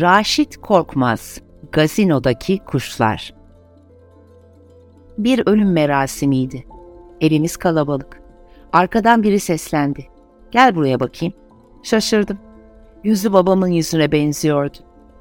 Raşit 0.00 0.56
Korkmaz 0.56 1.40
Gazinodaki 1.72 2.58
Kuşlar 2.58 3.34
Bir 5.18 5.42
ölüm 5.46 5.72
merasimiydi. 5.72 6.64
Evimiz 7.20 7.56
kalabalık. 7.56 8.22
Arkadan 8.72 9.22
biri 9.22 9.40
seslendi. 9.40 10.06
Gel 10.50 10.74
buraya 10.74 11.00
bakayım. 11.00 11.34
Şaşırdım. 11.82 12.38
Yüzü 13.04 13.32
babamın 13.32 13.68
yüzüne 13.68 14.12
benziyordu. 14.12 14.78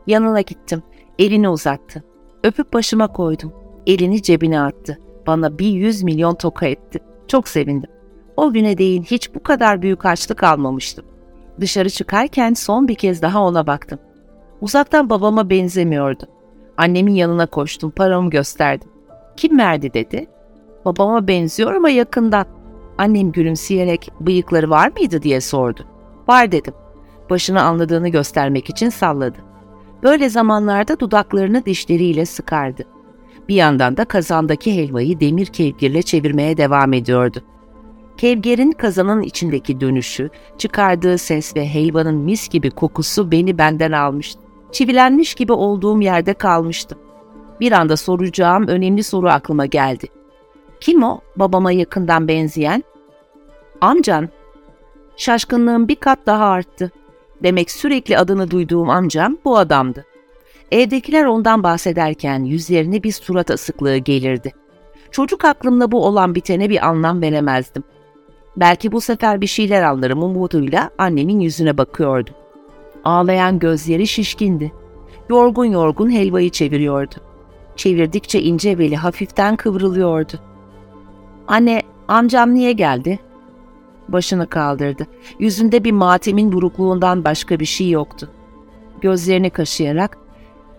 Yanına 0.08 0.42
gittim. 0.42 0.84
Elini 1.20 1.50
uzattı. 1.50 2.04
Öpüp 2.44 2.74
başıma 2.74 3.08
koydum. 3.08 3.54
Elini 3.88 4.22
cebine 4.22 4.62
attı. 4.62 5.00
Bana 5.28 5.60
bir 5.60 5.72
yüz 5.72 6.04
milyon 6.04 6.36
toka 6.36 6.66
etti. 6.66 7.00
Çok 7.28 7.48
sevindim. 7.48 7.90
O 8.38 8.54
güne 8.54 8.78
değin 8.78 9.04
hiç 9.04 9.36
bu 9.36 9.44
kadar 9.44 9.82
büyük 9.82 10.06
açlık 10.06 10.44
almamıştım. 10.44 11.06
Dışarı 11.60 11.90
çıkarken 11.90 12.54
son 12.54 12.88
bir 12.88 12.96
kez 12.96 13.22
daha 13.22 13.44
ona 13.44 13.68
baktım. 13.68 14.00
Uzaktan 14.62 15.10
babama 15.10 15.50
benzemiyordu. 15.50 16.24
Annemin 16.78 17.14
yanına 17.14 17.46
koştum, 17.46 17.92
paramı 17.92 18.30
gösterdim. 18.30 18.90
Kim 19.38 19.60
verdi 19.60 19.94
dedi. 19.94 20.28
Babama 20.86 21.28
benziyor 21.28 21.74
ama 21.74 21.90
yakından. 21.90 22.46
Annem 22.98 23.32
gülümseyerek 23.32 24.12
bıyıkları 24.20 24.70
var 24.70 24.92
mıydı 24.98 25.22
diye 25.22 25.42
sordu. 25.42 25.86
Var 26.28 26.52
dedim. 26.52 26.74
Başını 27.30 27.62
anladığını 27.62 28.10
göstermek 28.10 28.70
için 28.70 28.90
salladı. 28.90 29.38
Böyle 30.04 30.30
zamanlarda 30.30 31.00
dudaklarını 31.00 31.66
dişleriyle 31.66 32.26
sıkardı. 32.26 32.84
Bir 33.50 33.56
yandan 33.56 33.98
da 33.98 34.06
kazandaki 34.06 34.78
helvayı 34.78 35.20
demir 35.20 35.46
kevgirle 35.46 36.02
çevirmeye 36.02 36.58
devam 36.58 36.94
ediyordu. 36.94 37.42
Kevgerin 38.18 38.72
kazanın 38.72 39.22
içindeki 39.22 39.82
dönüşü, 39.82 40.30
çıkardığı 40.58 41.18
ses 41.18 41.56
ve 41.56 41.68
helvanın 41.68 42.16
mis 42.16 42.50
gibi 42.50 42.72
kokusu 42.72 43.32
beni 43.32 43.58
benden 43.58 43.92
almıştı. 43.92 44.45
Çivilenmiş 44.76 45.36
gibi 45.36 45.54
olduğum 45.54 46.02
yerde 46.02 46.34
kalmıştım. 46.34 46.98
Bir 47.60 47.72
anda 47.72 47.98
soracağım 47.98 48.68
önemli 48.68 49.04
soru 49.04 49.30
aklıma 49.30 49.66
geldi. 49.66 50.08
Kim 50.80 51.04
o 51.04 51.20
babama 51.36 51.72
yakından 51.72 52.28
benzeyen? 52.28 52.84
Amcan. 53.82 54.30
Şaşkınlığım 55.18 55.88
bir 55.88 55.96
kat 55.96 56.20
daha 56.26 56.46
arttı. 56.46 56.92
Demek 57.44 57.72
sürekli 57.72 58.18
adını 58.18 58.52
duyduğum 58.52 58.90
amcam 58.90 59.38
bu 59.46 59.58
adamdı. 59.58 60.06
Evdekiler 60.72 61.26
ondan 61.26 61.64
bahsederken 61.64 62.44
yüzlerine 62.44 63.04
bir 63.04 63.12
surat 63.12 63.52
asıklığı 63.52 63.98
gelirdi. 63.98 64.54
Çocuk 65.12 65.46
aklımla 65.46 65.92
bu 65.92 66.06
olan 66.06 66.36
bitene 66.36 66.70
bir 66.70 66.88
anlam 66.88 67.22
veremezdim. 67.22 67.84
Belki 68.58 68.92
bu 68.92 69.02
sefer 69.02 69.42
bir 69.42 69.48
şeyler 69.48 69.82
anlarım 69.82 70.24
umuduyla 70.24 70.90
annemin 70.98 71.40
yüzüne 71.40 71.78
bakıyordum. 71.78 72.36
Ağlayan 73.06 73.60
gözleri 73.60 74.08
şişkindi. 74.08 74.72
Yorgun 75.30 75.66
yorgun 75.66 76.10
helvayı 76.10 76.50
çeviriyordu. 76.50 77.16
Çevirdikçe 77.76 78.42
ince 78.42 78.80
beli 78.80 78.96
hafiften 78.96 79.56
kıvrılıyordu. 79.56 80.34
Anne, 81.48 81.82
amcam 82.08 82.54
niye 82.54 82.72
geldi? 82.72 83.20
Başını 84.08 84.48
kaldırdı. 84.48 85.08
Yüzünde 85.40 85.84
bir 85.84 85.92
matemin 85.92 86.52
burukluğundan 86.52 87.24
başka 87.24 87.60
bir 87.60 87.66
şey 87.66 87.90
yoktu. 87.90 88.30
Gözlerini 89.02 89.50
kaşıyarak, 89.50 90.18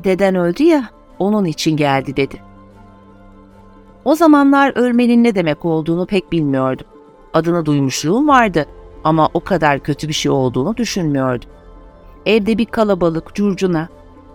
deden 0.05 0.35
öldü 0.35 0.63
ya, 0.63 0.91
onun 1.19 1.45
için 1.45 1.77
geldi 1.77 2.17
dedi. 2.17 2.43
O 4.05 4.15
zamanlar 4.15 4.73
ölmenin 4.77 5.25
ne 5.25 5.35
demek 5.35 5.65
olduğunu 5.65 6.07
pek 6.07 6.33
bilmiyordum. 6.33 6.87
Adını 7.35 7.67
duymuşluğum 7.67 8.29
vardı 8.29 8.67
ama 9.05 9.29
o 9.35 9.41
kadar 9.41 9.79
kötü 9.79 10.09
bir 10.09 10.13
şey 10.13 10.33
olduğunu 10.33 10.77
düşünmüyordum. 10.77 11.56
Evde 12.27 12.59
bir 12.59 12.67
kalabalık, 12.67 13.35
curcuna. 13.35 13.89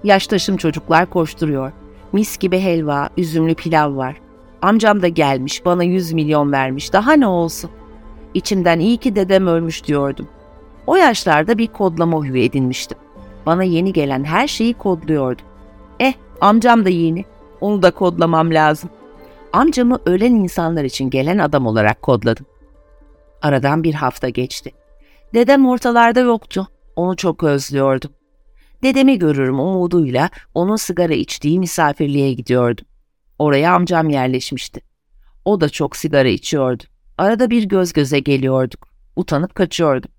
Yaştaşım 0.04 0.58
çocuklar 0.58 1.10
koşturuyor. 1.10 1.72
Mis 2.12 2.38
gibi 2.38 2.60
helva, 2.60 3.10
üzümlü 3.18 3.56
pilav 3.56 3.96
var. 3.96 4.22
Amcam 4.62 5.02
da 5.02 5.08
gelmiş, 5.08 5.66
bana 5.66 5.84
yüz 5.84 6.14
milyon 6.14 6.52
vermiş. 6.52 6.94
Daha 6.94 7.14
ne 7.14 7.28
olsun? 7.28 7.70
İçimden 8.34 8.80
iyi 8.80 8.98
ki 8.98 9.16
dedem 9.16 9.48
ölmüş 9.48 9.86
diyordum. 9.88 10.28
O 10.88 10.96
yaşlarda 10.96 11.58
bir 11.58 11.68
kodlama 11.68 12.18
huyu 12.18 12.38
edinmiştim. 12.38 12.98
Bana 13.46 13.64
yeni 13.64 13.94
gelen 13.94 14.24
her 14.24 14.48
şeyi 14.48 14.74
kodluyordum. 14.74 15.46
Eh, 16.00 16.14
amcam 16.42 16.86
da 16.86 16.90
yeni. 16.90 17.26
Onu 17.62 17.84
da 17.84 17.92
kodlamam 17.92 18.54
lazım. 18.54 18.90
Amcamı 19.54 20.00
ölen 20.06 20.36
insanlar 20.36 20.84
için 20.84 21.10
gelen 21.10 21.38
adam 21.38 21.68
olarak 21.68 22.02
kodladım. 22.02 22.46
Aradan 23.42 23.84
bir 23.84 23.94
hafta 23.94 24.30
geçti. 24.30 24.72
Dedem 25.34 25.68
ortalarda 25.68 26.20
yoktu. 26.20 26.68
Onu 26.96 27.16
çok 27.16 27.44
özlüyordum. 27.44 28.12
Dedemi 28.84 29.20
görürüm 29.20 29.60
umuduyla 29.60 30.30
onun 30.54 30.76
sigara 30.76 31.14
içtiği 31.14 31.60
misafirliğe 31.60 32.34
gidiyordum. 32.34 32.86
Oraya 33.40 33.74
amcam 33.74 34.10
yerleşmişti. 34.10 34.82
O 35.46 35.62
da 35.62 35.70
çok 35.70 35.96
sigara 35.96 36.28
içiyordu. 36.28 36.84
Arada 37.18 37.50
bir 37.50 37.64
göz 37.64 37.94
göze 37.94 38.20
geliyorduk. 38.20 38.88
Utanıp 39.16 39.56
kaçıyordum. 39.56 40.12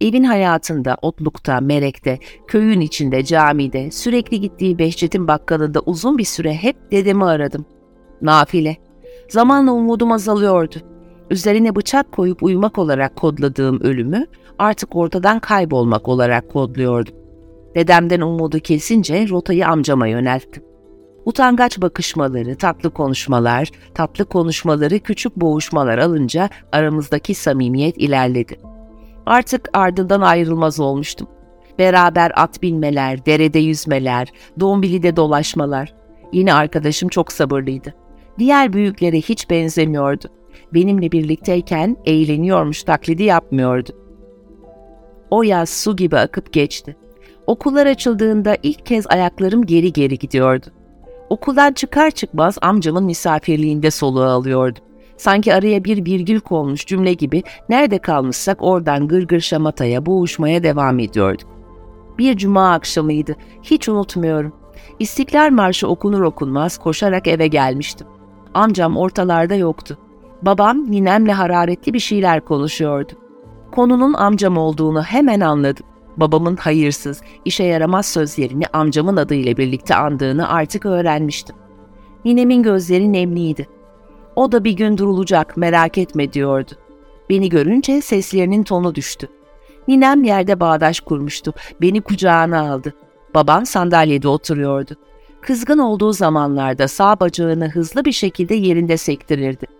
Evin 0.00 0.24
hayatında, 0.24 0.96
otlukta, 1.02 1.60
merekte, 1.60 2.18
köyün 2.46 2.80
içinde, 2.80 3.24
camide, 3.24 3.90
sürekli 3.90 4.40
gittiği 4.40 4.78
Behçet'in 4.78 5.28
bakkalında 5.28 5.80
uzun 5.80 6.18
bir 6.18 6.24
süre 6.24 6.54
hep 6.54 6.76
dedemi 6.90 7.24
aradım. 7.24 7.66
Nafile. 8.22 8.76
Zamanla 9.28 9.72
umudum 9.72 10.12
azalıyordu. 10.12 10.76
Üzerine 11.30 11.76
bıçak 11.76 12.12
koyup 12.12 12.42
uyumak 12.42 12.78
olarak 12.78 13.16
kodladığım 13.16 13.80
ölümü 13.80 14.26
artık 14.58 14.96
ortadan 14.96 15.38
kaybolmak 15.40 16.08
olarak 16.08 16.48
kodluyordum. 16.48 17.14
Dedemden 17.74 18.20
umudu 18.20 18.58
kesince 18.58 19.28
rotayı 19.28 19.68
amcama 19.68 20.06
yönelttim. 20.06 20.62
Utangaç 21.24 21.80
bakışmaları, 21.80 22.56
tatlı 22.56 22.90
konuşmalar, 22.90 23.68
tatlı 23.94 24.24
konuşmaları 24.24 24.98
küçük 24.98 25.36
boğuşmalar 25.36 25.98
alınca 25.98 26.48
aramızdaki 26.72 27.34
samimiyet 27.34 27.98
ilerledi. 27.98 28.56
Artık 29.26 29.68
ardından 29.72 30.20
ayrılmaz 30.20 30.80
olmuştum. 30.80 31.28
Beraber 31.78 32.32
at 32.36 32.62
binmeler, 32.62 33.26
derede 33.26 33.58
yüzmeler, 33.58 34.28
dombilide 34.60 35.16
dolaşmalar. 35.16 35.94
Yine 36.32 36.54
arkadaşım 36.54 37.08
çok 37.08 37.32
sabırlıydı. 37.32 37.94
Diğer 38.38 38.72
büyüklere 38.72 39.16
hiç 39.16 39.50
benzemiyordu. 39.50 40.28
Benimle 40.74 41.12
birlikteyken 41.12 41.96
eğleniyormuş 42.04 42.82
taklidi 42.82 43.22
yapmıyordu. 43.22 43.90
O 45.30 45.42
yaz 45.42 45.70
su 45.70 45.96
gibi 45.96 46.16
akıp 46.16 46.52
geçti. 46.52 46.96
Okullar 47.46 47.86
açıldığında 47.86 48.56
ilk 48.62 48.86
kez 48.86 49.06
ayaklarım 49.06 49.66
geri 49.66 49.92
geri 49.92 50.18
gidiyordu. 50.18 50.66
Okuldan 51.30 51.72
çıkar 51.72 52.10
çıkmaz 52.10 52.58
amcamın 52.62 53.04
misafirliğinde 53.04 53.90
soluğu 53.90 54.24
alıyordum. 54.24 54.84
Sanki 55.16 55.54
araya 55.54 55.84
bir 55.84 56.06
virgül 56.06 56.40
konmuş 56.40 56.86
cümle 56.86 57.12
gibi 57.12 57.42
nerede 57.68 57.98
kalmışsak 57.98 58.62
oradan 58.62 59.08
gırgır 59.08 59.40
şamataya, 59.40 60.06
boğuşmaya 60.06 60.62
devam 60.62 60.98
ediyorduk. 60.98 61.48
Bir 62.18 62.36
cuma 62.36 62.72
akşamıydı, 62.72 63.36
hiç 63.62 63.88
unutmuyorum. 63.88 64.52
İstiklal 64.98 65.50
Marşı 65.50 65.88
okunur 65.88 66.20
okunmaz 66.20 66.78
koşarak 66.78 67.26
eve 67.26 67.46
gelmiştim. 67.46 68.06
Amcam 68.54 68.96
ortalarda 68.96 69.54
yoktu. 69.54 69.98
Babam 70.42 70.90
ninemle 70.90 71.32
hararetli 71.32 71.94
bir 71.94 71.98
şeyler 71.98 72.40
konuşuyordu. 72.40 73.12
Konunun 73.72 74.12
amcam 74.12 74.56
olduğunu 74.56 75.02
hemen 75.02 75.40
anladım. 75.40 75.86
Babamın 76.16 76.56
hayırsız, 76.56 77.22
işe 77.44 77.64
yaramaz 77.64 78.06
sözlerini 78.06 78.64
amcamın 78.72 79.16
adıyla 79.16 79.56
birlikte 79.56 79.94
andığını 79.94 80.48
artık 80.48 80.86
öğrenmiştim. 80.86 81.56
Ninemin 82.24 82.62
gözleri 82.62 83.12
nemliydi. 83.12 83.68
O 84.36 84.52
da 84.52 84.64
bir 84.64 84.72
gün 84.72 84.98
durulacak, 84.98 85.56
merak 85.56 85.98
etme 85.98 86.32
diyordu. 86.32 86.70
Beni 87.30 87.48
görünce 87.48 88.00
seslerinin 88.00 88.62
tonu 88.62 88.94
düştü. 88.94 89.28
Ninem 89.88 90.24
yerde 90.24 90.60
bağdaş 90.60 91.00
kurmuştu, 91.00 91.54
beni 91.82 92.00
kucağına 92.00 92.72
aldı. 92.72 92.94
Babam 93.34 93.66
sandalyede 93.66 94.28
oturuyordu. 94.28 94.94
Kızgın 95.40 95.78
olduğu 95.78 96.12
zamanlarda 96.12 96.88
sağ 96.88 97.20
bacağını 97.20 97.68
hızlı 97.68 98.04
bir 98.04 98.12
şekilde 98.12 98.54
yerinde 98.54 98.96
sektirirdi. 98.96 99.79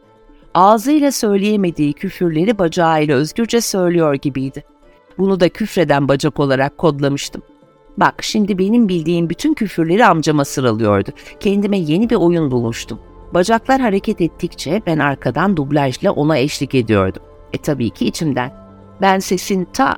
Ağzıyla 0.54 1.12
söyleyemediği 1.12 1.92
küfürleri 1.92 2.58
bacağıyla 2.58 3.16
özgürce 3.16 3.60
söylüyor 3.60 4.14
gibiydi. 4.14 4.64
Bunu 5.18 5.40
da 5.40 5.48
küfreden 5.48 6.08
bacak 6.08 6.40
olarak 6.40 6.78
kodlamıştım. 6.78 7.42
Bak 7.96 8.14
şimdi 8.22 8.58
benim 8.58 8.88
bildiğim 8.88 9.30
bütün 9.30 9.54
küfürleri 9.54 10.06
amcama 10.06 10.44
sıralıyordu. 10.44 11.10
Kendime 11.40 11.78
yeni 11.78 12.10
bir 12.10 12.16
oyun 12.16 12.50
bulmuştum. 12.50 12.98
Bacaklar 13.34 13.80
hareket 13.80 14.20
ettikçe 14.20 14.82
ben 14.86 14.98
arkadan 14.98 15.56
dublajla 15.56 16.12
ona 16.12 16.38
eşlik 16.38 16.74
ediyordum. 16.74 17.22
E 17.52 17.58
tabii 17.58 17.90
ki 17.90 18.06
içimden. 18.06 18.52
Ben 19.00 19.18
sesin 19.18 19.68
ta... 19.72 19.96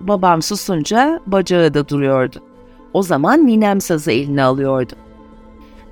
Babam 0.00 0.42
susunca 0.42 1.20
bacağı 1.26 1.74
da 1.74 1.88
duruyordu. 1.88 2.36
O 2.92 3.02
zaman 3.02 3.46
ninem 3.46 3.80
sazı 3.80 4.12
eline 4.12 4.42
alıyordu. 4.42 4.92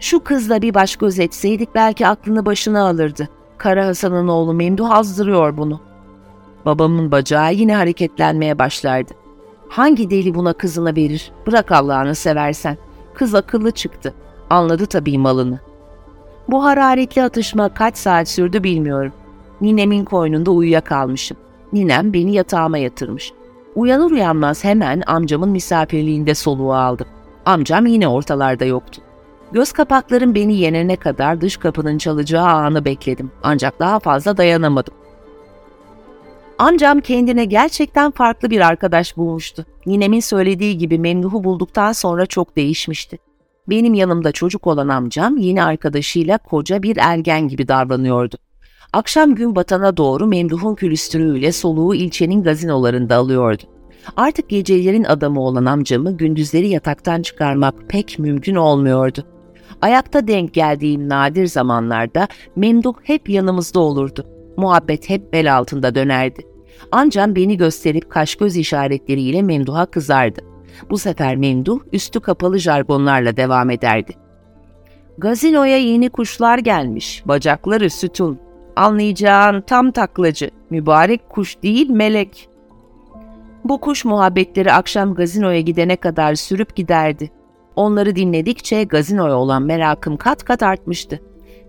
Şu 0.01 0.25
kızla 0.25 0.63
bir 0.63 0.75
baş 0.75 0.97
göz 0.97 1.19
etseydik 1.19 1.75
belki 1.75 2.07
aklını 2.07 2.47
başına 2.47 2.89
alırdı. 2.89 3.29
Kara 3.59 3.87
Hasan'ın 3.87 4.29
oğlu 4.29 4.55
Memduh 4.55 4.91
azdırıyor 4.91 5.57
bunu. 5.57 5.81
Babamın 6.67 7.11
bacağı 7.11 7.55
yine 7.55 7.77
hareketlenmeye 7.77 8.59
başlardı. 8.59 9.13
Hangi 9.69 10.11
deli 10.11 10.35
buna 10.35 10.53
kızını 10.53 10.97
verir? 10.97 11.33
Bırak 11.47 11.73
Allah'ını 11.73 12.15
seversen. 12.15 12.77
Kız 13.15 13.35
akıllı 13.35 13.71
çıktı. 13.71 14.15
Anladı 14.51 14.87
tabii 14.87 15.19
malını. 15.19 15.61
Bu 16.49 16.65
hararetli 16.65 17.23
atışma 17.23 17.69
kaç 17.69 17.97
saat 17.97 18.29
sürdü 18.29 18.63
bilmiyorum. 18.63 19.13
Ninemin 19.61 20.05
koynunda 20.05 20.51
uyuyakalmışım. 20.51 21.37
Ninem 21.73 22.13
beni 22.13 22.33
yatağıma 22.33 22.79
yatırmış. 22.79 23.33
Uyanır 23.75 24.11
uyanmaz 24.11 24.65
hemen 24.65 25.03
amcamın 25.07 25.49
misafirliğinde 25.49 26.35
soluğu 26.35 26.75
aldım. 26.75 27.07
Amcam 27.47 27.87
yine 27.87 28.09
ortalarda 28.09 28.65
yoktu. 28.65 29.03
Göz 29.53 29.73
kapaklarım 29.73 30.35
beni 30.35 30.57
yenene 30.57 30.97
kadar 30.97 31.41
dış 31.41 31.57
kapının 31.57 31.99
çalacağı 31.99 32.47
anı 32.47 32.85
bekledim. 32.85 33.31
Ancak 33.43 33.81
daha 33.81 33.99
fazla 33.99 34.37
dayanamadım. 34.37 34.95
Amcam 36.59 37.01
kendine 37.01 37.45
gerçekten 37.45 38.11
farklı 38.11 38.51
bir 38.51 38.61
arkadaş 38.61 39.17
bulmuştu. 39.17 39.67
Ninemin 39.87 40.21
söylediği 40.21 40.79
gibi 40.79 40.99
Memduh'u 40.99 41.45
bulduktan 41.45 41.93
sonra 41.93 42.27
çok 42.27 42.57
değişmişti. 42.57 43.19
Benim 43.69 43.95
yanımda 43.95 44.33
çocuk 44.33 44.67
olan 44.67 44.89
amcam 44.89 45.37
yeni 45.37 45.63
arkadaşıyla 45.63 46.39
koca 46.39 46.83
bir 46.83 46.97
ergen 47.01 47.49
gibi 47.49 47.69
davranıyordu. 47.69 48.37
Akşam 48.93 49.35
gün 49.35 49.57
batana 49.57 49.97
doğru 49.97 50.27
Memduh'un 50.27 50.75
külüstürüyle 50.75 51.53
soluğu 51.53 51.95
ilçenin 51.95 52.43
gazinolarında 52.43 53.17
alıyordu. 53.17 53.63
Artık 54.17 54.49
gecelerin 54.49 55.05
adamı 55.05 55.41
olan 55.41 55.65
amcamı 55.65 56.17
gündüzleri 56.17 56.69
yataktan 56.69 57.23
çıkarmak 57.23 57.75
pek 57.89 58.19
mümkün 58.19 58.55
olmuyordu. 58.55 59.25
Ayakta 59.83 60.29
denk 60.29 60.55
geldiğim 60.55 61.09
nadir 61.09 61.47
zamanlarda 61.47 62.29
Memduh 62.57 62.95
hep 63.03 63.29
yanımızda 63.29 63.81
olurdu. 63.81 64.27
Muhabbet 64.57 65.11
hep 65.11 65.33
bel 65.33 65.57
altında 65.57 65.95
dönerdi. 65.95 66.43
Ancak 66.93 67.37
beni 67.37 67.57
gösterip 67.57 68.11
kaş 68.11 68.35
göz 68.35 68.57
işaretleriyle 68.57 69.43
Memduh'a 69.43 69.87
kızardı. 69.87 70.41
Bu 70.91 70.99
sefer 70.99 71.37
Memduh 71.37 71.81
üstü 71.93 72.21
kapalı 72.21 72.59
jargonlarla 72.59 73.37
devam 73.37 73.71
ederdi. 73.71 74.13
Gazinoya 75.19 75.79
yeni 75.79 76.11
kuşlar 76.11 76.59
gelmiş, 76.59 77.23
bacakları 77.25 77.91
sütun. 77.91 78.39
Anlayacağın 78.77 79.61
tam 79.61 79.91
taklacı, 79.91 80.51
mübarek 80.71 81.29
kuş 81.29 81.63
değil 81.63 81.91
melek. 81.91 82.49
Bu 83.65 83.81
kuş 83.81 84.05
muhabbetleri 84.05 84.73
akşam 84.73 85.15
gazinoya 85.15 85.61
gidene 85.61 85.97
kadar 85.97 86.35
sürüp 86.35 86.77
giderdi. 86.77 87.31
Onları 87.79 88.17
dinledikçe 88.17 88.85
gazinoya 88.85 89.37
olan 89.37 89.63
merakım 89.63 90.17
kat 90.17 90.45
kat 90.45 90.63
artmıştı. 90.63 91.21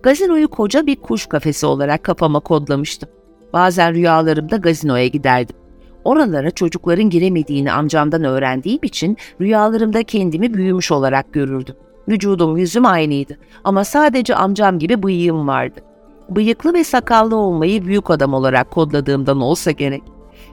Gazinoyu 0.02 0.48
koca 0.48 0.86
bir 0.86 0.96
kuş 0.96 1.26
kafesi 1.26 1.66
olarak 1.66 2.04
kafama 2.04 2.40
kodlamıştım. 2.40 3.08
Bazen 3.52 3.94
rüyalarımda 3.94 4.56
gazinoya 4.56 5.06
giderdim. 5.06 5.56
Oralara 6.04 6.50
çocukların 6.50 7.10
giremediğini 7.10 7.72
amcamdan 7.72 8.24
öğrendiğim 8.24 8.80
için 8.82 9.16
rüyalarımda 9.40 10.02
kendimi 10.02 10.54
büyümüş 10.54 10.92
olarak 10.92 11.32
görürdüm. 11.32 11.74
Vücudum 12.08 12.56
yüzüm 12.56 12.86
aynıydı 12.86 13.38
ama 13.64 13.84
sadece 13.84 14.34
amcam 14.34 14.78
gibi 14.78 15.02
bıyığım 15.02 15.48
vardı. 15.48 15.80
Bıyıklı 16.30 16.74
ve 16.74 16.84
sakallı 16.84 17.36
olmayı 17.36 17.84
büyük 17.84 18.10
adam 18.10 18.34
olarak 18.34 18.70
kodladığımdan 18.70 19.40
olsa 19.40 19.70
gerek. 19.70 20.02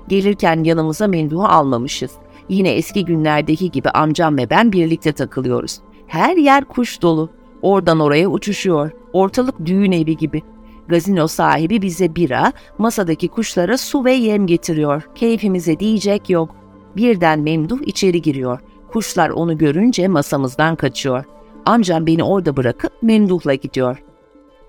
Gelirken 0.07 0.63
yanımıza 0.63 1.07
menduhu 1.07 1.45
almamışız. 1.45 2.11
Yine 2.49 2.69
eski 2.69 3.05
günlerdeki 3.05 3.71
gibi 3.71 3.89
amcam 3.89 4.37
ve 4.37 4.49
ben 4.49 4.71
birlikte 4.71 5.11
takılıyoruz. 5.11 5.79
Her 6.07 6.37
yer 6.37 6.65
kuş 6.65 7.01
dolu. 7.01 7.29
Oradan 7.61 7.99
oraya 7.99 8.27
uçuşuyor. 8.29 8.91
Ortalık 9.13 9.65
düğün 9.65 9.91
evi 9.91 10.17
gibi. 10.17 10.41
Gazino 10.87 11.27
sahibi 11.27 11.81
bize 11.81 12.15
bira, 12.15 12.53
masadaki 12.77 13.27
kuşlara 13.27 13.77
su 13.77 14.05
ve 14.05 14.13
yem 14.13 14.47
getiriyor. 14.47 15.09
Keyfimize 15.15 15.79
diyecek 15.79 16.29
yok. 16.29 16.55
Birden 16.95 17.39
Memduh 17.39 17.79
içeri 17.85 18.21
giriyor. 18.21 18.59
Kuşlar 18.87 19.29
onu 19.29 19.57
görünce 19.57 20.07
masamızdan 20.07 20.75
kaçıyor. 20.75 21.25
Amcam 21.65 22.07
beni 22.07 22.23
orada 22.23 22.57
bırakıp 22.57 22.91
Memduh'la 23.01 23.53
gidiyor. 23.53 24.03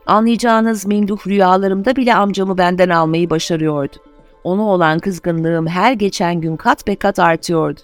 Anlayacağınız 0.06 0.86
Memduh 0.86 1.26
rüyalarımda 1.26 1.96
bile 1.96 2.14
amcamı 2.14 2.58
benden 2.58 2.88
almayı 2.88 3.30
başarıyordu. 3.30 3.96
Ona 4.44 4.62
olan 4.62 4.98
kızgınlığım 4.98 5.66
her 5.66 5.92
geçen 5.92 6.40
gün 6.40 6.56
kat 6.56 6.86
be 6.86 6.96
kat 6.96 7.18
artıyordu. 7.18 7.80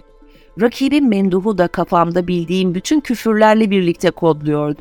Rakibim 0.60 1.08
Memduh'u 1.08 1.58
da 1.58 1.68
kafamda 1.68 2.26
bildiğim 2.26 2.74
bütün 2.74 3.00
küfürlerle 3.00 3.70
birlikte 3.70 4.10
kodluyordu. 4.10 4.80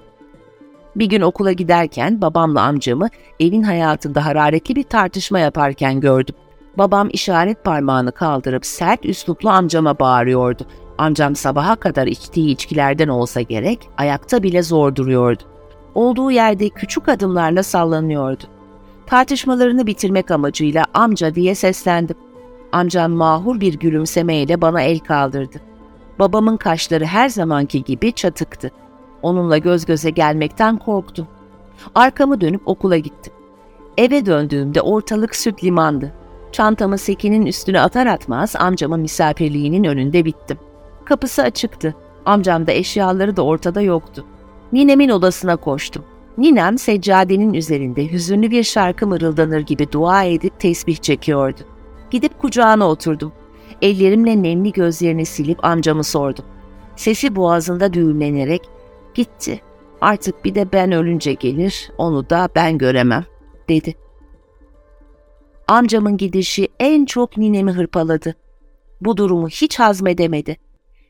Bir 0.95 1.05
gün 1.05 1.21
okula 1.21 1.51
giderken 1.51 2.21
babamla 2.21 2.61
amcamı 2.61 3.09
evin 3.39 3.63
hayatında 3.63 4.25
hararetli 4.25 4.75
bir 4.75 4.83
tartışma 4.83 5.39
yaparken 5.39 5.99
gördüm. 5.99 6.35
Babam 6.77 7.09
işaret 7.13 7.63
parmağını 7.63 8.11
kaldırıp 8.11 8.65
sert 8.65 9.05
üsluplu 9.05 9.49
amcama 9.49 9.99
bağırıyordu. 9.99 10.63
Amcam 10.97 11.35
sabaha 11.35 11.75
kadar 11.75 12.07
içtiği 12.07 12.49
içkilerden 12.49 13.07
olsa 13.07 13.41
gerek 13.41 13.79
ayakta 13.97 14.43
bile 14.43 14.63
zor 14.63 14.95
duruyordu. 14.95 15.43
Olduğu 15.95 16.31
yerde 16.31 16.69
küçük 16.69 17.09
adımlarla 17.09 17.63
sallanıyordu. 17.63 18.43
Tartışmalarını 19.05 19.87
bitirmek 19.87 20.31
amacıyla 20.31 20.85
amca 20.93 21.35
diye 21.35 21.55
seslendim. 21.55 22.15
Amcam 22.71 23.11
mahur 23.11 23.59
bir 23.59 23.73
gülümsemeyle 23.73 24.61
bana 24.61 24.81
el 24.81 24.99
kaldırdı. 24.99 25.57
Babamın 26.19 26.57
kaşları 26.57 27.05
her 27.05 27.29
zamanki 27.29 27.83
gibi 27.83 28.11
çatıktı. 28.11 28.71
Onunla 29.21 29.57
göz 29.57 29.85
göze 29.85 30.09
gelmekten 30.09 30.77
korktum. 30.77 31.27
Arkamı 31.95 32.41
dönüp 32.41 32.61
okula 32.65 32.97
gittim. 32.97 33.33
Eve 33.97 34.25
döndüğümde 34.25 34.81
ortalık 34.81 35.35
süt 35.35 35.63
limandı. 35.63 36.13
Çantamı 36.51 36.97
sekinin 36.97 37.45
üstüne 37.45 37.81
atar 37.81 38.07
atmaz 38.07 38.55
amcamın 38.55 38.99
misafirliğinin 38.99 39.83
önünde 39.83 40.25
bittim. 40.25 40.57
Kapısı 41.05 41.41
açıktı. 41.41 41.95
Amcam 42.25 42.67
da 42.67 42.71
eşyaları 42.71 43.35
da 43.35 43.41
ortada 43.41 43.81
yoktu. 43.81 44.25
Ninemin 44.71 45.09
odasına 45.09 45.55
koştum. 45.55 46.05
Ninem 46.37 46.77
seccadenin 46.77 47.53
üzerinde 47.53 48.11
hüzünlü 48.11 48.51
bir 48.51 48.63
şarkı 48.63 49.07
mırıldanır 49.07 49.59
gibi 49.59 49.91
dua 49.91 50.23
edip 50.23 50.59
tesbih 50.59 50.95
çekiyordu. 50.95 51.59
Gidip 52.11 52.39
kucağına 52.39 52.89
oturdum. 52.89 53.33
Ellerimle 53.81 54.43
nemli 54.43 54.71
gözlerini 54.71 55.25
silip 55.25 55.65
amcamı 55.65 56.03
sordum. 56.03 56.45
Sesi 56.95 57.35
boğazında 57.35 57.93
düğümlenerek 57.93 58.61
gitti. 59.13 59.61
Artık 60.01 60.45
bir 60.45 60.55
de 60.55 60.71
ben 60.71 60.91
ölünce 60.91 61.33
gelir, 61.33 61.91
onu 61.97 62.29
da 62.29 62.49
ben 62.55 62.77
göremem, 62.77 63.25
dedi. 63.69 63.95
Amcamın 65.67 66.17
gidişi 66.17 66.67
en 66.79 67.05
çok 67.05 67.37
ninemi 67.37 67.71
hırpaladı. 67.71 68.35
Bu 69.01 69.17
durumu 69.17 69.47
hiç 69.47 69.79
hazmedemedi. 69.79 70.57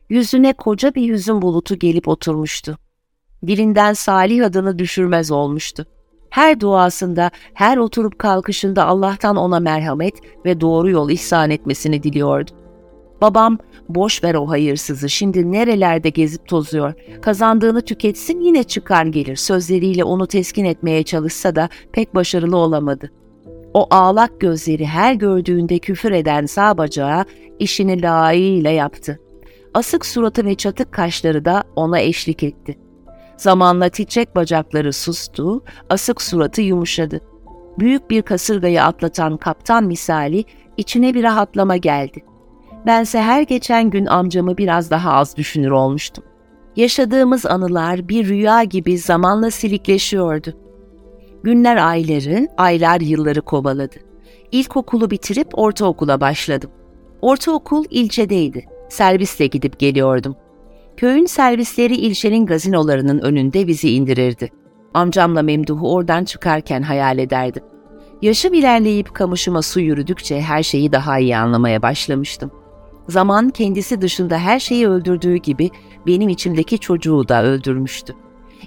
Yüzüne 0.08 0.52
koca 0.52 0.94
bir 0.94 1.12
hüzün 1.12 1.42
bulutu 1.42 1.78
gelip 1.78 2.08
oturmuştu 2.08 2.78
dilinden 3.46 3.92
Salih 3.92 4.46
adını 4.46 4.78
düşürmez 4.78 5.30
olmuştu. 5.30 5.86
Her 6.30 6.60
duasında, 6.60 7.30
her 7.54 7.76
oturup 7.76 8.18
kalkışında 8.18 8.86
Allah'tan 8.86 9.36
ona 9.36 9.60
merhamet 9.60 10.14
ve 10.44 10.60
doğru 10.60 10.90
yol 10.90 11.10
ihsan 11.10 11.50
etmesini 11.50 12.02
diliyordu. 12.02 12.50
Babam, 13.20 13.58
boş 13.88 14.24
ver 14.24 14.34
o 14.34 14.48
hayırsızı, 14.48 15.10
şimdi 15.10 15.52
nerelerde 15.52 16.08
gezip 16.08 16.48
tozuyor, 16.48 16.94
kazandığını 17.22 17.82
tüketsin 17.82 18.40
yine 18.40 18.64
çıkar 18.64 19.04
gelir 19.06 19.36
sözleriyle 19.36 20.04
onu 20.04 20.26
teskin 20.26 20.64
etmeye 20.64 21.02
çalışsa 21.02 21.56
da 21.56 21.68
pek 21.92 22.14
başarılı 22.14 22.56
olamadı. 22.56 23.10
O 23.74 23.86
ağlak 23.90 24.40
gözleri 24.40 24.86
her 24.86 25.14
gördüğünde 25.14 25.78
küfür 25.78 26.12
eden 26.12 26.46
sağ 26.46 26.78
bacağı 26.78 27.24
işini 27.58 28.02
layığıyla 28.02 28.70
yaptı. 28.70 29.20
Asık 29.74 30.06
suratı 30.06 30.44
ve 30.44 30.54
çatık 30.54 30.92
kaşları 30.92 31.44
da 31.44 31.64
ona 31.76 32.00
eşlik 32.00 32.42
etti. 32.42 32.83
Zamanla 33.36 33.88
titrek 33.88 34.36
bacakları 34.36 34.92
sustu, 34.92 35.64
asık 35.90 36.22
suratı 36.22 36.60
yumuşadı. 36.60 37.20
Büyük 37.78 38.10
bir 38.10 38.22
kasırgayı 38.22 38.82
atlatan 38.82 39.36
kaptan 39.36 39.84
misali 39.84 40.44
içine 40.76 41.14
bir 41.14 41.22
rahatlama 41.22 41.76
geldi. 41.76 42.24
Bense 42.86 43.22
her 43.22 43.42
geçen 43.42 43.90
gün 43.90 44.06
amcamı 44.06 44.56
biraz 44.56 44.90
daha 44.90 45.12
az 45.12 45.36
düşünür 45.36 45.70
olmuştum. 45.70 46.24
Yaşadığımız 46.76 47.46
anılar 47.46 48.08
bir 48.08 48.28
rüya 48.28 48.64
gibi 48.64 48.98
zamanla 48.98 49.50
silikleşiyordu. 49.50 50.54
Günler 51.42 51.76
ayları, 51.76 52.48
aylar 52.56 53.00
yılları 53.00 53.42
kovaladı. 53.42 53.96
İlkokulu 54.52 55.10
bitirip 55.10 55.58
ortaokula 55.58 56.20
başladım. 56.20 56.70
Ortaokul 57.22 57.84
ilçedeydi. 57.90 58.64
Servisle 58.88 59.46
gidip 59.46 59.78
geliyordum. 59.78 60.36
Köyün 60.96 61.26
servisleri 61.26 61.94
ilçenin 61.94 62.46
gazinolarının 62.46 63.18
önünde 63.18 63.66
bizi 63.66 63.90
indirirdi. 63.90 64.50
Amcamla 64.94 65.42
Memduh'u 65.42 65.92
oradan 65.92 66.24
çıkarken 66.24 66.82
hayal 66.82 67.18
ederdim. 67.18 67.62
Yaşım 68.22 68.54
ilerleyip 68.54 69.14
kamışıma 69.14 69.62
su 69.62 69.80
yürüdükçe 69.80 70.40
her 70.40 70.62
şeyi 70.62 70.92
daha 70.92 71.18
iyi 71.18 71.36
anlamaya 71.36 71.82
başlamıştım. 71.82 72.50
Zaman 73.08 73.50
kendisi 73.50 74.00
dışında 74.00 74.38
her 74.38 74.60
şeyi 74.60 74.88
öldürdüğü 74.88 75.36
gibi 75.36 75.70
benim 76.06 76.28
içimdeki 76.28 76.78
çocuğu 76.78 77.28
da 77.28 77.44
öldürmüştü. 77.44 78.14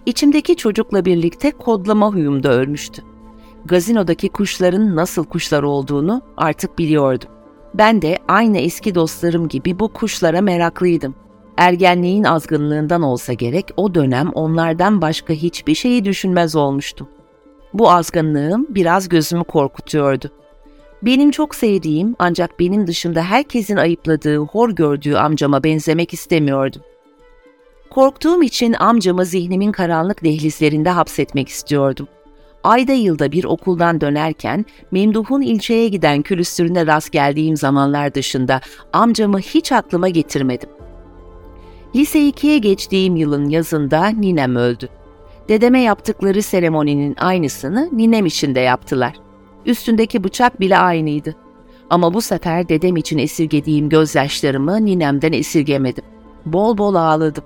İçimdeki 0.06 0.56
çocukla 0.56 1.06
birlikte 1.06 1.52
kodlama 1.52 2.14
huyum 2.14 2.44
da 2.44 2.50
ölmüştü. 2.50 3.02
Gazinodaki 3.66 4.30
kuşların 4.30 4.96
nasıl 4.96 5.24
kuşlar 5.24 5.64
olduğunu 5.64 6.22
artık 6.38 6.80
biliyordum. 6.80 7.30
Ben 7.74 8.02
de 8.02 8.18
aynı 8.28 8.58
eski 8.58 8.96
dostlarım 8.96 9.48
gibi 9.48 9.80
bu 9.80 9.94
kuşlara 9.94 10.42
meraklıydım. 10.42 11.16
Ergenliğin 11.58 12.24
azgınlığından 12.24 13.02
olsa 13.02 13.34
gerek 13.34 13.66
o 13.78 13.96
dönem 13.96 14.30
onlardan 14.30 15.02
başka 15.02 15.34
hiçbir 15.34 15.76
şeyi 15.76 16.06
düşünmez 16.06 16.56
olmuştum. 16.56 17.10
Bu 17.74 17.92
azgınlığım 17.92 18.68
biraz 18.70 19.10
gözümü 19.10 19.44
korkutuyordu. 19.44 20.32
Benim 21.02 21.32
çok 21.32 21.56
sevdiğim 21.56 22.16
ancak 22.20 22.60
benim 22.60 22.88
dışında 22.88 23.22
herkesin 23.24 23.76
ayıpladığı, 23.76 24.38
hor 24.38 24.70
gördüğü 24.70 25.16
amcama 25.16 25.64
benzemek 25.64 26.14
istemiyordum. 26.14 26.82
Korktuğum 27.90 28.44
için 28.44 28.74
amcamı 28.74 29.26
zihnimin 29.26 29.72
karanlık 29.72 30.24
dehlizlerinde 30.24 30.90
hapsetmek 30.90 31.50
istiyordum. 31.50 32.08
Ayda 32.64 32.94
yılda 32.94 33.32
bir 33.32 33.44
okuldan 33.44 34.02
dönerken 34.02 34.66
Memduh'un 34.92 35.42
ilçeye 35.42 35.88
giden 35.88 36.22
külüstürüne 36.22 36.88
rast 36.88 37.12
geldiğim 37.12 37.58
zamanlar 37.58 38.14
dışında 38.14 38.62
amcamı 38.94 39.40
hiç 39.40 39.72
aklıma 39.72 40.10
getirmedim. 40.10 40.77
Lise 41.98 42.20
2'ye 42.20 42.58
geçtiğim 42.58 43.16
yılın 43.16 43.50
yazında 43.50 44.08
ninem 44.08 44.56
öldü. 44.56 44.90
Dedeme 45.50 45.82
yaptıkları 45.82 46.42
seremoninin 46.42 47.16
aynısını 47.20 47.90
ninem 47.92 48.26
için 48.26 48.56
de 48.56 48.60
yaptılar. 48.60 49.14
Üstündeki 49.66 50.24
bıçak 50.24 50.60
bile 50.60 50.78
aynıydı. 50.78 51.36
Ama 51.90 52.14
bu 52.14 52.22
sefer 52.22 52.70
dedem 52.70 52.98
için 52.98 53.18
esirgediğim 53.18 53.90
gözyaşlarımı 53.90 54.86
ninemden 54.86 55.34
esirgemedim. 55.34 56.04
Bol 56.46 56.78
bol 56.78 56.96
ağladım. 56.96 57.44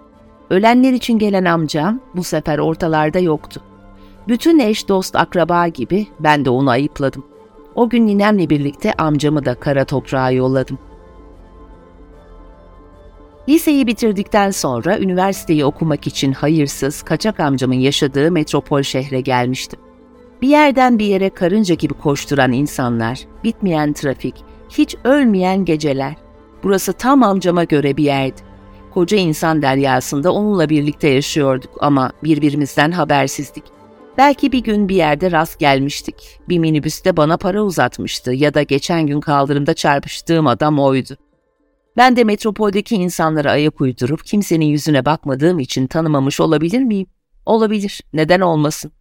Ölenler 0.50 0.94
için 0.94 1.20
gelen 1.20 1.46
amcam 1.46 2.00
bu 2.16 2.24
sefer 2.24 2.60
ortalarda 2.60 3.20
yoktu. 3.20 3.62
Bütün 4.28 4.60
eş, 4.60 4.88
dost, 4.88 5.16
akraba 5.16 5.68
gibi 5.68 6.08
ben 6.20 6.46
de 6.46 6.50
onu 6.50 6.70
ayıpladım. 6.70 7.24
O 7.76 7.90
gün 7.90 8.08
ninemle 8.08 8.50
birlikte 8.50 8.94
amcamı 8.94 9.46
da 9.46 9.56
kara 9.56 9.86
toprağa 9.86 10.32
yolladım. 10.32 10.78
Liseyi 13.50 13.88
bitirdikten 13.88 14.52
sonra 14.52 15.00
üniversiteyi 15.00 15.66
okumak 15.66 16.08
için 16.08 16.32
hayırsız, 16.32 17.02
kaçak 17.02 17.40
amcamın 17.40 17.76
yaşadığı 17.76 18.32
metropol 18.32 18.82
şehre 18.82 19.22
gelmiştim. 19.22 19.80
Bir 20.42 20.48
yerden 20.48 21.00
bir 21.00 21.06
yere 21.06 21.30
karınca 21.30 21.76
gibi 21.76 21.94
koşturan 21.94 22.52
insanlar, 22.52 23.20
bitmeyen 23.44 23.94
trafik, 23.94 24.36
hiç 24.70 24.96
ölmeyen 25.04 25.66
geceler. 25.66 26.16
Burası 26.64 26.94
tam 26.94 27.24
amcama 27.24 27.64
göre 27.64 27.98
bir 27.98 28.04
yerdi. 28.04 28.42
Koca 28.94 29.18
insan 29.18 29.62
deryasında 29.62 30.34
onunla 30.34 30.70
birlikte 30.70 31.08
yaşıyorduk 31.08 31.72
ama 31.80 32.12
birbirimizden 32.24 32.92
habersizdik. 32.92 33.64
Belki 34.18 34.52
bir 34.52 34.60
gün 34.60 34.90
bir 34.90 34.96
yerde 34.96 35.32
rast 35.32 35.60
gelmiştik. 35.60 36.40
Bir 36.50 36.60
minibüste 36.60 37.18
bana 37.18 37.38
para 37.38 37.62
uzatmıştı 37.64 38.32
ya 38.32 38.54
da 38.54 38.64
geçen 38.64 39.08
gün 39.08 39.20
kaldırımda 39.20 39.74
çarpıştığım 39.74 40.48
adam 40.48 40.80
oydu. 40.80 41.18
Ben 41.98 42.16
de 42.16 42.24
metropoldeki 42.24 42.96
insanlara 42.96 43.52
ayak 43.52 43.82
uydurup 43.82 44.26
kimsenin 44.26 44.66
yüzüne 44.66 45.06
bakmadığım 45.06 45.60
için 45.60 45.88
tanımamış 45.88 46.40
olabilir 46.40 46.80
miyim? 46.80 47.08
Olabilir. 47.46 48.02
Neden 48.14 48.40
olmasın? 48.40 48.92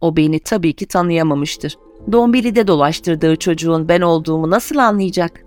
O 0.00 0.16
beni 0.16 0.38
tabii 0.38 0.72
ki 0.72 0.86
tanıyamamıştır. 0.86 1.76
Dombili'de 2.12 2.66
dolaştırdığı 2.66 3.36
çocuğun 3.36 3.88
ben 3.88 4.00
olduğumu 4.00 4.50
nasıl 4.50 4.76
anlayacak? 4.76 5.44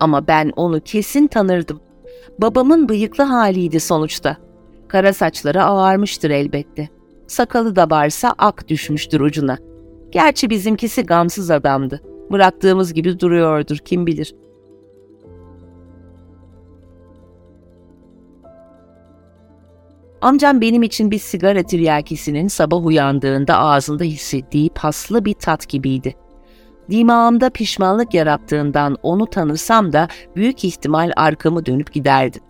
Ama 0.00 0.26
ben 0.26 0.52
onu 0.56 0.80
kesin 0.80 1.26
tanırdım. 1.26 1.80
Babamın 2.38 2.88
bıyıklı 2.88 3.24
haliydi 3.24 3.80
sonuçta. 3.80 4.36
Kara 4.88 5.12
saçları 5.12 5.64
ağarmıştır 5.64 6.30
elbette. 6.30 6.88
Sakalı 7.26 7.76
da 7.76 7.90
varsa 7.90 8.34
ak 8.38 8.68
düşmüştür 8.68 9.20
ucuna. 9.20 9.58
Gerçi 10.10 10.50
bizimkisi 10.50 11.02
gamsız 11.02 11.50
adamdı. 11.50 12.00
Bıraktığımız 12.30 12.94
gibi 12.94 13.20
duruyordur 13.20 13.76
kim 13.76 14.06
bilir. 14.06 14.34
Amcam 20.22 20.60
benim 20.60 20.82
için 20.82 21.10
bir 21.10 21.18
sigara 21.18 21.62
tiryakisinin 21.62 22.48
sabah 22.48 22.86
uyandığında 22.86 23.58
ağzında 23.58 24.04
hissettiği 24.04 24.70
paslı 24.70 25.24
bir 25.24 25.34
tat 25.34 25.68
gibiydi. 25.68 26.14
Dimağımda 26.90 27.50
pişmanlık 27.50 28.14
yarattığından 28.14 28.96
onu 29.02 29.26
tanısam 29.26 29.92
da 29.92 30.08
büyük 30.36 30.64
ihtimal 30.64 31.12
arkamı 31.16 31.66
dönüp 31.66 31.92
giderdim. 31.92 32.42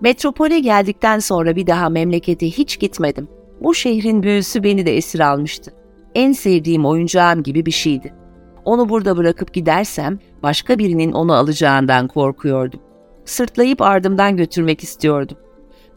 Metropole 0.00 0.60
geldikten 0.60 1.18
sonra 1.18 1.56
bir 1.56 1.66
daha 1.66 1.88
memlekete 1.88 2.46
hiç 2.46 2.80
gitmedim. 2.80 3.28
Bu 3.60 3.74
şehrin 3.74 4.22
büyüsü 4.22 4.62
beni 4.62 4.86
de 4.86 4.96
esir 4.96 5.20
almıştı. 5.20 5.72
En 6.14 6.32
sevdiğim 6.32 6.86
oyuncağım 6.86 7.42
gibi 7.42 7.66
bir 7.66 7.70
şeydi. 7.70 8.14
Onu 8.64 8.88
burada 8.88 9.16
bırakıp 9.16 9.54
gidersem 9.54 10.18
başka 10.42 10.78
birinin 10.78 11.12
onu 11.12 11.34
alacağından 11.34 12.08
korkuyordum. 12.08 12.80
Sırtlayıp 13.24 13.82
ardımdan 13.82 14.36
götürmek 14.36 14.82
istiyordum. 14.82 15.36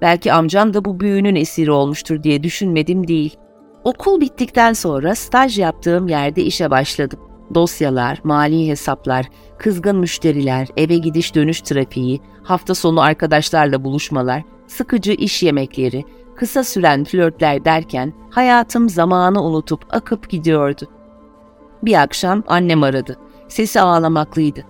Belki 0.01 0.34
amcam 0.34 0.74
da 0.74 0.86
bu 0.86 1.00
büyünün 1.00 1.36
esiri 1.36 1.72
olmuştur 1.72 2.24
diye 2.24 2.43
düşünmedim 2.43 3.08
değil. 3.08 3.38
Okul 3.84 4.22
bittikten 4.22 4.74
sonra 4.74 5.15
staj 5.15 5.60
yaptığım 5.60 6.08
yerde 6.08 6.43
işe 6.43 6.72
başladım. 6.72 7.20
Dosyalar, 7.53 8.22
mali 8.24 8.67
hesaplar, 8.67 9.25
kızgın 9.58 9.96
müşteriler, 9.96 10.67
eve 10.77 10.98
gidiş 10.98 11.36
dönüş 11.36 11.62
trafiği, 11.62 12.22
hafta 12.43 12.75
sonu 12.75 13.01
arkadaşlarla 13.01 13.84
buluşmalar, 13.84 14.43
sıkıcı 14.67 15.12
iş 15.12 15.43
yemekleri, 15.43 16.05
kısa 16.36 16.63
süren 16.63 17.03
flörtler 17.03 17.65
derken 17.65 18.13
hayatım 18.29 18.89
zamanı 18.89 19.43
unutup 19.43 19.86
akıp 19.89 20.29
gidiyordu. 20.29 20.88
Bir 21.84 22.01
akşam 22.01 22.43
annem 22.48 22.84
aradı. 22.84 23.17
Sesi 23.48 23.81
ağlamaklıydı. 23.81 24.63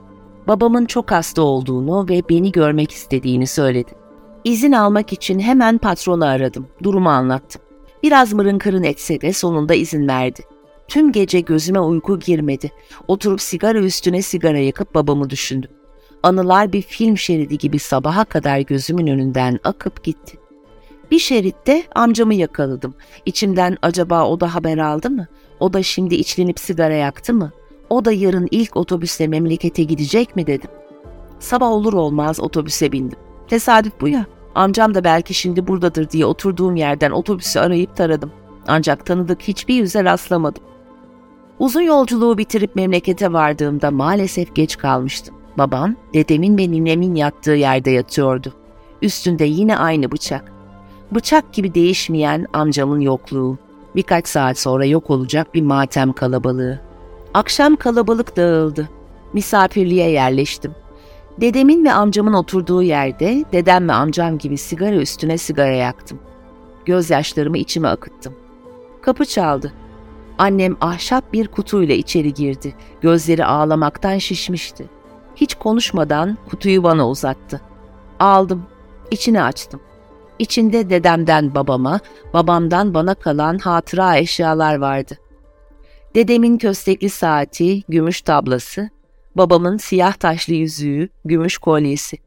Babamın 0.47 0.85
çok 0.85 1.11
hasta 1.11 1.41
olduğunu 1.41 2.09
ve 2.09 2.21
beni 2.29 2.51
görmek 2.51 2.91
istediğini 2.91 3.47
söyledi. 3.47 4.00
İzin 4.43 4.71
almak 4.71 5.13
için 5.13 5.39
hemen 5.39 5.77
patronu 5.77 6.25
aradım. 6.25 6.67
Durumu 6.83 7.09
anlattım. 7.09 7.61
Biraz 8.03 8.33
mırın 8.33 8.57
kırın 8.57 8.83
etse 8.83 9.21
de 9.21 9.33
sonunda 9.33 9.73
izin 9.73 10.07
verdi. 10.07 10.41
Tüm 10.87 11.11
gece 11.11 11.39
gözüme 11.39 11.79
uyku 11.79 12.19
girmedi. 12.19 12.71
Oturup 13.07 13.41
sigara 13.41 13.79
üstüne 13.79 14.21
sigara 14.21 14.57
yakıp 14.57 14.95
babamı 14.95 15.29
düşündüm. 15.29 15.69
Anılar 16.23 16.73
bir 16.73 16.81
film 16.81 17.17
şeridi 17.17 17.57
gibi 17.57 17.79
sabaha 17.79 18.25
kadar 18.25 18.59
gözümün 18.59 19.07
önünden 19.07 19.59
akıp 19.63 20.03
gitti. 20.03 20.37
Bir 21.11 21.19
şeritte 21.19 21.83
amcamı 21.95 22.33
yakaladım. 22.33 22.95
İçimden 23.25 23.77
acaba 23.81 24.25
o 24.25 24.39
da 24.39 24.55
haber 24.55 24.77
aldı 24.77 25.09
mı? 25.09 25.27
O 25.59 25.73
da 25.73 25.83
şimdi 25.83 26.15
içlenip 26.15 26.59
sigara 26.59 26.93
yaktı 26.93 27.33
mı? 27.33 27.51
O 27.89 28.05
da 28.05 28.11
yarın 28.11 28.47
ilk 28.51 28.77
otobüsle 28.77 29.27
memlekete 29.27 29.83
gidecek 29.83 30.35
mi 30.35 30.47
dedim. 30.47 30.69
Sabah 31.39 31.67
olur 31.67 31.93
olmaz 31.93 32.39
otobüse 32.39 32.91
bindim. 32.91 33.19
Tesadüf 33.51 33.93
bu 34.01 34.07
ya. 34.07 34.25
Amcam 34.55 34.93
da 34.93 35.03
belki 35.03 35.33
şimdi 35.33 35.67
buradadır 35.67 36.09
diye 36.09 36.25
oturduğum 36.25 36.75
yerden 36.75 37.11
otobüsü 37.11 37.59
arayıp 37.59 37.95
taradım. 37.95 38.31
Ancak 38.67 39.05
tanıdık 39.05 39.41
hiçbir 39.41 39.75
yüze 39.75 40.03
rastlamadım. 40.03 40.63
Uzun 41.59 41.81
yolculuğu 41.81 42.37
bitirip 42.37 42.75
memlekete 42.75 43.33
vardığımda 43.33 43.91
maalesef 43.91 44.55
geç 44.55 44.77
kalmıştım. 44.77 45.35
Babam, 45.57 45.95
dedemin 46.13 46.57
ve 46.57 46.71
ninemin 46.71 47.15
yattığı 47.15 47.51
yerde 47.51 47.91
yatıyordu. 47.91 48.53
Üstünde 49.01 49.45
yine 49.45 49.77
aynı 49.77 50.11
bıçak. 50.11 50.51
Bıçak 51.11 51.53
gibi 51.53 51.73
değişmeyen 51.73 52.47
amcamın 52.53 52.99
yokluğu. 52.99 53.57
Birkaç 53.95 54.27
saat 54.27 54.57
sonra 54.57 54.85
yok 54.85 55.09
olacak 55.09 55.53
bir 55.53 55.61
matem 55.61 56.13
kalabalığı. 56.13 56.79
Akşam 57.33 57.75
kalabalık 57.75 58.37
dağıldı. 58.37 58.89
Misafirliğe 59.33 60.09
yerleştim. 60.09 60.75
Dedemin 61.41 61.85
ve 61.85 61.93
amcamın 61.93 62.33
oturduğu 62.33 62.83
yerde 62.83 63.45
dedem 63.51 63.89
ve 63.89 63.93
amcam 63.93 64.37
gibi 64.37 64.57
sigara 64.57 64.95
üstüne 64.95 65.37
sigara 65.37 65.75
yaktım. 65.75 66.19
Gözyaşlarımı 66.85 67.57
içime 67.57 67.87
akıttım. 67.87 68.35
Kapı 69.01 69.25
çaldı. 69.25 69.73
Annem 70.37 70.77
ahşap 70.81 71.33
bir 71.33 71.47
kutuyla 71.47 71.95
içeri 71.95 72.33
girdi. 72.33 72.75
Gözleri 73.01 73.45
ağlamaktan 73.45 74.17
şişmişti. 74.17 74.89
Hiç 75.35 75.55
konuşmadan 75.55 76.37
kutuyu 76.49 76.83
bana 76.83 77.09
uzattı. 77.09 77.61
Aldım. 78.19 78.65
İçini 79.11 79.43
açtım. 79.43 79.81
İçinde 80.39 80.89
dedemden 80.89 81.55
babama, 81.55 81.99
babamdan 82.33 82.93
bana 82.93 83.13
kalan 83.13 83.57
hatıra 83.57 84.17
eşyalar 84.17 84.75
vardı. 84.75 85.17
Dedemin 86.15 86.57
köstekli 86.57 87.09
saati, 87.09 87.83
gümüş 87.89 88.21
tablası, 88.21 88.89
babamın 89.35 89.77
siyah 89.77 90.13
taşlı 90.13 90.53
yüzüğü, 90.53 91.09
gümüş 91.25 91.57
kolyesi. 91.57 92.17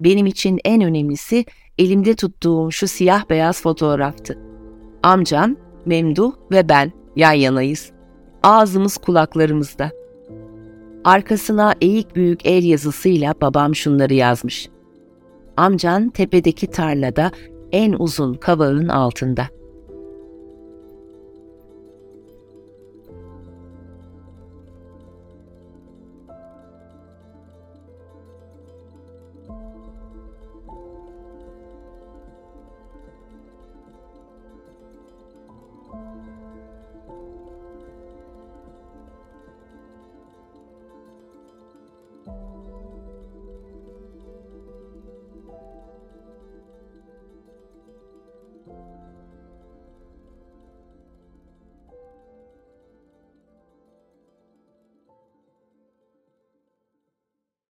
Benim 0.00 0.26
için 0.26 0.58
en 0.64 0.82
önemlisi 0.82 1.44
elimde 1.78 2.14
tuttuğum 2.14 2.72
şu 2.72 2.88
siyah 2.88 3.30
beyaz 3.30 3.62
fotoğraftı. 3.62 4.38
Amcam, 5.02 5.56
Memduh 5.86 6.32
ve 6.50 6.68
ben 6.68 6.92
yan 7.16 7.32
yanayız. 7.32 7.90
Ağzımız 8.42 8.96
kulaklarımızda. 8.96 9.90
Arkasına 11.04 11.74
eğik 11.80 12.16
büyük 12.16 12.46
el 12.46 12.64
yazısıyla 12.64 13.34
babam 13.40 13.74
şunları 13.74 14.14
yazmış. 14.14 14.68
Amcan 15.56 16.08
tepedeki 16.08 16.66
tarlada 16.66 17.30
en 17.72 17.92
uzun 17.92 18.34
kavağın 18.34 18.88
altında.'' 18.88 19.65